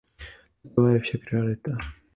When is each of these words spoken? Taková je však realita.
Taková 0.63 0.91
je 0.91 0.99
však 0.99 1.21
realita. 1.31 1.71